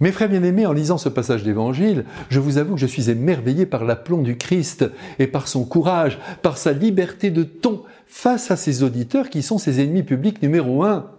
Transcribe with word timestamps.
Mes 0.00 0.12
frères 0.12 0.30
bien-aimés, 0.30 0.64
en 0.64 0.72
lisant 0.72 0.96
ce 0.96 1.10
passage 1.10 1.42
d'évangile, 1.42 2.06
je 2.30 2.40
vous 2.40 2.56
avoue 2.56 2.74
que 2.74 2.80
je 2.80 2.86
suis 2.86 3.10
émerveillé 3.10 3.66
par 3.66 3.84
l'aplomb 3.84 4.22
du 4.22 4.38
Christ 4.38 4.86
et 5.18 5.26
par 5.26 5.46
son 5.46 5.66
courage, 5.66 6.18
par 6.40 6.56
sa 6.56 6.72
liberté 6.72 7.30
de 7.30 7.42
ton 7.42 7.82
face 8.06 8.50
à 8.50 8.56
ses 8.56 8.82
auditeurs 8.82 9.28
qui 9.28 9.42
sont 9.42 9.58
ses 9.58 9.82
ennemis 9.82 10.02
publics 10.02 10.40
numéro 10.40 10.84
un. 10.84 11.10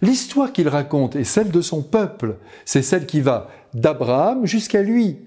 L'histoire 0.00 0.52
qu'il 0.52 0.68
raconte 0.68 1.14
est 1.14 1.24
celle 1.24 1.50
de 1.50 1.60
son 1.60 1.82
peuple, 1.82 2.36
c'est 2.64 2.80
celle 2.80 3.04
qui 3.04 3.20
va 3.20 3.50
d'Abraham 3.74 4.46
jusqu'à 4.46 4.80
lui. 4.80 5.18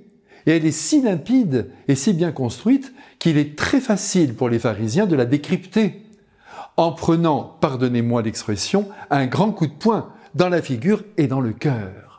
Et 0.47 0.57
elle 0.57 0.65
est 0.65 0.71
si 0.71 0.99
limpide 0.99 1.69
et 1.87 1.93
si 1.93 2.11
bien 2.11 2.31
construite 2.31 2.91
qu'il 3.19 3.37
est 3.37 3.55
très 3.55 3.81
facile 3.81 4.33
pour 4.33 4.49
les 4.49 4.57
pharisiens 4.57 5.05
de 5.05 5.15
la 5.15 5.25
décrypter, 5.25 6.01
en 6.75 6.91
prenant, 6.91 7.55
pardonnez-moi 7.61 8.23
l'expression, 8.23 8.89
un 9.11 9.27
grand 9.27 9.51
coup 9.51 9.67
de 9.67 9.73
poing 9.73 10.09
dans 10.33 10.49
la 10.49 10.63
figure 10.63 11.03
et 11.17 11.27
dans 11.27 11.39
le 11.39 11.53
cœur. 11.53 12.12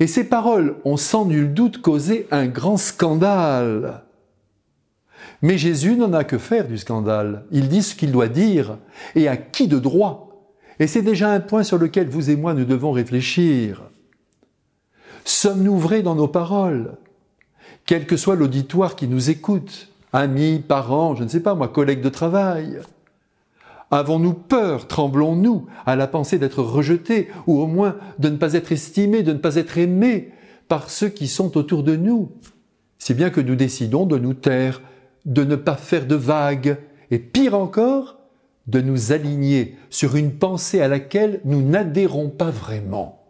Et 0.00 0.06
ces 0.06 0.24
paroles 0.24 0.76
ont 0.84 0.96
sans 0.96 1.26
nul 1.26 1.52
doute 1.52 1.82
causé 1.82 2.26
un 2.30 2.46
grand 2.46 2.78
scandale. 2.78 4.02
Mais 5.42 5.58
Jésus 5.58 5.94
n'en 5.94 6.12
a 6.14 6.24
que 6.24 6.38
faire 6.38 6.66
du 6.66 6.78
scandale. 6.78 7.44
Il 7.50 7.68
dit 7.68 7.82
ce 7.82 7.94
qu'il 7.94 8.10
doit 8.10 8.28
dire, 8.28 8.78
et 9.14 9.28
à 9.28 9.36
qui 9.36 9.68
de 9.68 9.78
droit? 9.78 10.26
Et 10.78 10.86
c'est 10.86 11.02
déjà 11.02 11.30
un 11.30 11.40
point 11.40 11.62
sur 11.62 11.76
lequel 11.76 12.08
vous 12.08 12.30
et 12.30 12.36
moi 12.36 12.54
nous 12.54 12.64
devons 12.64 12.92
réfléchir. 12.92 13.82
Sommes-nous 15.24 15.78
vrais 15.78 16.02
dans 16.02 16.14
nos 16.14 16.28
paroles? 16.28 16.96
Quel 17.84 18.06
que 18.06 18.16
soit 18.16 18.36
l'auditoire 18.36 18.96
qui 18.96 19.06
nous 19.06 19.28
écoute, 19.28 19.88
amis, 20.14 20.62
parents, 20.66 21.14
je 21.14 21.24
ne 21.24 21.28
sais 21.28 21.40
pas 21.40 21.54
moi, 21.54 21.68
collègues 21.68 22.00
de 22.00 22.08
travail, 22.08 22.78
Avons-nous 23.90 24.34
peur, 24.34 24.86
tremblons-nous 24.86 25.66
à 25.84 25.96
la 25.96 26.06
pensée 26.06 26.38
d'être 26.38 26.62
rejetés, 26.62 27.28
ou 27.46 27.60
au 27.60 27.66
moins 27.66 27.96
de 28.18 28.28
ne 28.28 28.36
pas 28.36 28.54
être 28.54 28.70
estimés, 28.70 29.22
de 29.22 29.32
ne 29.32 29.38
pas 29.38 29.56
être 29.56 29.78
aimés 29.78 30.30
par 30.68 30.90
ceux 30.90 31.08
qui 31.08 31.26
sont 31.26 31.56
autour 31.56 31.82
de 31.82 31.96
nous? 31.96 32.30
Si 32.98 33.14
bien 33.14 33.30
que 33.30 33.40
nous 33.40 33.56
décidons 33.56 34.06
de 34.06 34.18
nous 34.18 34.34
taire, 34.34 34.80
de 35.24 35.42
ne 35.42 35.56
pas 35.56 35.76
faire 35.76 36.06
de 36.06 36.14
vagues, 36.14 36.78
et 37.10 37.18
pire 37.18 37.54
encore, 37.54 38.18
de 38.68 38.80
nous 38.80 39.10
aligner 39.10 39.76
sur 39.90 40.14
une 40.14 40.32
pensée 40.32 40.80
à 40.80 40.86
laquelle 40.86 41.40
nous 41.44 41.62
n'adhérons 41.62 42.28
pas 42.28 42.50
vraiment. 42.50 43.24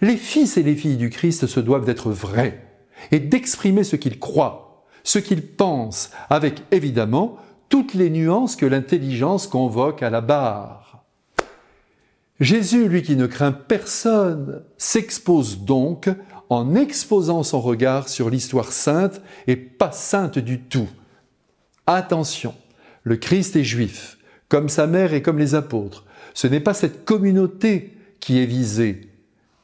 Les 0.00 0.16
fils 0.16 0.56
et 0.56 0.62
les 0.62 0.76
filles 0.76 0.96
du 0.96 1.10
Christ 1.10 1.46
se 1.46 1.60
doivent 1.60 1.84
d'être 1.84 2.10
vrais 2.10 2.64
et 3.10 3.18
d'exprimer 3.20 3.84
ce 3.84 3.96
qu'ils 3.96 4.18
croient, 4.18 4.86
ce 5.02 5.18
qu'ils 5.18 5.46
pensent, 5.46 6.10
avec 6.30 6.62
évidemment 6.70 7.36
toutes 7.68 7.94
les 7.94 8.10
nuances 8.10 8.56
que 8.56 8.66
l'intelligence 8.66 9.46
convoque 9.46 10.02
à 10.02 10.10
la 10.10 10.20
barre. 10.20 11.04
Jésus, 12.40 12.88
lui 12.88 13.02
qui 13.02 13.16
ne 13.16 13.26
craint 13.26 13.52
personne, 13.52 14.62
s'expose 14.76 15.60
donc 15.60 16.08
en 16.50 16.74
exposant 16.74 17.42
son 17.42 17.60
regard 17.60 18.08
sur 18.08 18.30
l'histoire 18.30 18.72
sainte 18.72 19.20
et 19.46 19.56
pas 19.56 19.92
sainte 19.92 20.38
du 20.38 20.60
tout. 20.60 20.88
Attention, 21.86 22.54
le 23.02 23.16
Christ 23.16 23.56
est 23.56 23.64
juif, 23.64 24.18
comme 24.48 24.68
sa 24.68 24.86
mère 24.86 25.14
et 25.14 25.22
comme 25.22 25.38
les 25.38 25.54
apôtres. 25.54 26.04
Ce 26.32 26.46
n'est 26.46 26.60
pas 26.60 26.74
cette 26.74 27.04
communauté 27.04 27.96
qui 28.20 28.38
est 28.38 28.46
visée, 28.46 29.10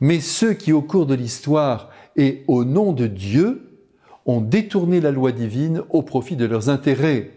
mais 0.00 0.20
ceux 0.20 0.52
qui, 0.52 0.72
au 0.72 0.82
cours 0.82 1.06
de 1.06 1.14
l'histoire 1.14 1.90
et 2.16 2.42
au 2.48 2.64
nom 2.64 2.92
de 2.92 3.06
Dieu, 3.06 3.70
ont 4.26 4.40
détourné 4.40 5.00
la 5.00 5.10
loi 5.10 5.32
divine 5.32 5.82
au 5.90 6.02
profit 6.02 6.36
de 6.36 6.44
leurs 6.44 6.68
intérêts 6.70 7.30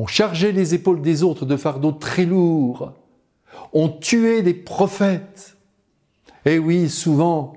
ont 0.00 0.06
chargé 0.06 0.50
les 0.50 0.74
épaules 0.74 1.02
des 1.02 1.22
autres 1.22 1.44
de 1.44 1.58
fardeaux 1.58 1.92
très 1.92 2.24
lourds, 2.24 2.94
ont 3.74 3.90
tué 3.90 4.40
des 4.40 4.54
prophètes. 4.54 5.58
Et 6.46 6.58
oui, 6.58 6.88
souvent, 6.88 7.52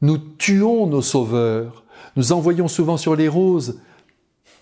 nous 0.00 0.16
tuons 0.16 0.86
nos 0.86 1.02
sauveurs, 1.02 1.84
nous 2.16 2.32
envoyons 2.32 2.66
souvent 2.66 2.96
sur 2.96 3.14
les 3.14 3.28
roses 3.28 3.78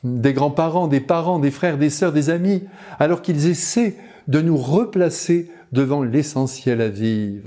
des 0.03 0.33
grands-parents, 0.33 0.89
des 0.89 0.99
parents, 0.99 1.39
des 1.39 1.53
frères, 1.53 1.79
des 1.79 1.91
sœurs, 1.91 2.13
des 2.13 2.31
amis, 2.31 2.65
alors 2.99 3.23
qu'ils 3.23 3.47
essaient 3.47 3.97
de 4.27 4.41
nous 4.41 4.57
replacer 4.57 5.53
devant 5.71 6.03
l'essentiel 6.03 6.81
à 6.81 6.89
vivre. 6.89 7.45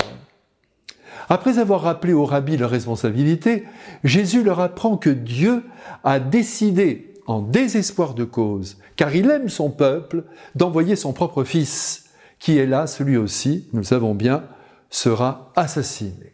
Après 1.27 1.59
avoir 1.59 1.81
rappelé 1.81 2.13
aux 2.13 2.25
rabbis 2.25 2.55
leur 2.55 2.69
responsabilité, 2.69 3.66
Jésus 4.05 4.43
leur 4.43 4.61
apprend 4.61 4.95
que 4.95 5.09
Dieu 5.09 5.63
a 6.05 6.22
décidé 6.22 7.12
en 7.25 7.41
désespoir 7.41 8.13
de 8.13 8.23
cause, 8.23 8.78
car 8.95 9.16
il 9.16 9.29
aime 9.29 9.50
son 9.50 9.69
peuple, 9.69 10.23
d'envoyer 10.56 10.95
son 10.95 11.13
propre 11.13 11.44
fils, 11.44 12.06
qui 12.39 12.57
est 12.57 12.66
là, 12.66 12.88
celui 12.88 13.17
aussi, 13.17 13.67
nous 13.73 13.79
le 13.79 13.85
savons 13.85 14.16
bien, 14.16 14.44
sera 14.89 15.51
assassiné. 15.56 16.34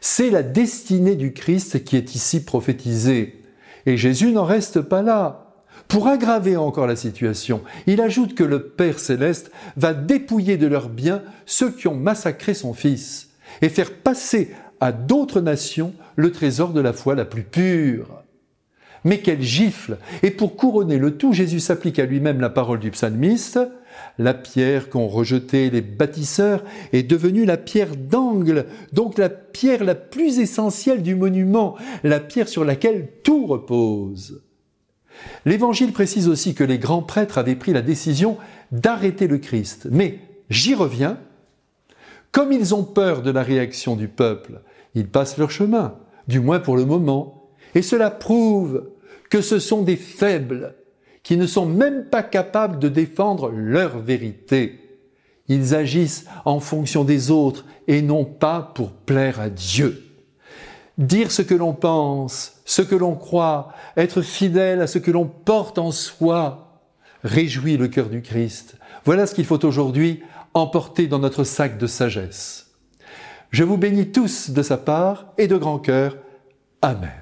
C'est 0.00 0.30
la 0.30 0.42
destinée 0.42 1.14
du 1.14 1.32
Christ 1.32 1.84
qui 1.84 1.96
est 1.96 2.14
ici 2.14 2.44
prophétisée. 2.44 3.40
Et 3.86 3.96
Jésus 3.96 4.32
n'en 4.32 4.44
reste 4.44 4.80
pas 4.80 5.02
là. 5.02 5.52
Pour 5.88 6.08
aggraver 6.08 6.56
encore 6.56 6.86
la 6.86 6.96
situation, 6.96 7.62
il 7.86 8.00
ajoute 8.00 8.34
que 8.34 8.44
le 8.44 8.68
Père 8.68 8.98
céleste 8.98 9.50
va 9.76 9.92
dépouiller 9.94 10.56
de 10.56 10.66
leurs 10.66 10.88
biens 10.88 11.22
ceux 11.44 11.70
qui 11.70 11.86
ont 11.86 11.94
massacré 11.94 12.54
son 12.54 12.72
Fils 12.72 13.30
et 13.60 13.68
faire 13.68 13.92
passer 13.92 14.54
à 14.80 14.90
d'autres 14.90 15.40
nations 15.40 15.92
le 16.16 16.32
trésor 16.32 16.72
de 16.72 16.80
la 16.80 16.92
foi 16.92 17.14
la 17.14 17.24
plus 17.24 17.44
pure. 17.44 18.22
Mais 19.04 19.18
quelle 19.18 19.42
gifle 19.42 19.98
Et 20.22 20.30
pour 20.30 20.56
couronner 20.56 20.98
le 20.98 21.16
tout, 21.16 21.32
Jésus 21.32 21.60
s'applique 21.60 21.98
à 21.98 22.06
lui-même 22.06 22.40
la 22.40 22.50
parole 22.50 22.78
du 22.78 22.90
psalmiste. 22.90 23.58
La 24.18 24.34
pierre 24.34 24.88
qu'ont 24.88 25.08
rejetée 25.08 25.70
les 25.70 25.80
bâtisseurs 25.80 26.62
est 26.92 27.02
devenue 27.02 27.44
la 27.44 27.56
pierre 27.56 27.96
d'angle, 27.96 28.66
donc 28.92 29.18
la 29.18 29.28
pierre 29.28 29.84
la 29.84 29.94
plus 29.94 30.38
essentielle 30.38 31.02
du 31.02 31.14
monument, 31.14 31.76
la 32.04 32.20
pierre 32.20 32.48
sur 32.48 32.64
laquelle 32.64 33.08
tout 33.22 33.46
repose. 33.46 34.42
L'Évangile 35.44 35.92
précise 35.92 36.28
aussi 36.28 36.54
que 36.54 36.64
les 36.64 36.78
grands 36.78 37.02
prêtres 37.02 37.38
avaient 37.38 37.56
pris 37.56 37.72
la 37.72 37.82
décision 37.82 38.38
d'arrêter 38.70 39.26
le 39.26 39.38
Christ. 39.38 39.88
Mais 39.90 40.18
j'y 40.50 40.74
reviens. 40.74 41.18
Comme 42.30 42.52
ils 42.52 42.74
ont 42.74 42.84
peur 42.84 43.22
de 43.22 43.30
la 43.30 43.42
réaction 43.42 43.94
du 43.94 44.08
peuple, 44.08 44.62
ils 44.94 45.06
passent 45.06 45.36
leur 45.36 45.50
chemin, 45.50 45.98
du 46.28 46.40
moins 46.40 46.60
pour 46.60 46.76
le 46.76 46.86
moment. 46.86 47.50
Et 47.74 47.82
cela 47.82 48.10
prouve 48.10 48.88
que 49.32 49.40
ce 49.40 49.58
sont 49.58 49.80
des 49.80 49.96
faibles 49.96 50.74
qui 51.22 51.38
ne 51.38 51.46
sont 51.46 51.64
même 51.64 52.04
pas 52.10 52.22
capables 52.22 52.78
de 52.78 52.90
défendre 52.90 53.48
leur 53.48 53.98
vérité. 53.98 54.98
Ils 55.48 55.74
agissent 55.74 56.26
en 56.44 56.60
fonction 56.60 57.02
des 57.02 57.30
autres 57.30 57.64
et 57.88 58.02
non 58.02 58.26
pas 58.26 58.72
pour 58.74 58.92
plaire 58.92 59.40
à 59.40 59.48
Dieu. 59.48 60.04
Dire 60.98 61.32
ce 61.32 61.40
que 61.40 61.54
l'on 61.54 61.72
pense, 61.72 62.60
ce 62.66 62.82
que 62.82 62.94
l'on 62.94 63.14
croit, 63.14 63.72
être 63.96 64.20
fidèle 64.20 64.82
à 64.82 64.86
ce 64.86 64.98
que 64.98 65.10
l'on 65.10 65.24
porte 65.24 65.78
en 65.78 65.92
soi, 65.92 66.82
réjouit 67.24 67.78
le 67.78 67.88
cœur 67.88 68.10
du 68.10 68.20
Christ. 68.20 68.76
Voilà 69.06 69.26
ce 69.26 69.34
qu'il 69.34 69.46
faut 69.46 69.64
aujourd'hui 69.64 70.22
emporter 70.52 71.06
dans 71.06 71.20
notre 71.20 71.44
sac 71.44 71.78
de 71.78 71.86
sagesse. 71.86 72.70
Je 73.50 73.64
vous 73.64 73.78
bénis 73.78 74.12
tous 74.12 74.50
de 74.50 74.62
sa 74.62 74.76
part 74.76 75.32
et 75.38 75.48
de 75.48 75.56
grand 75.56 75.78
cœur. 75.78 76.18
Amen. 76.82 77.21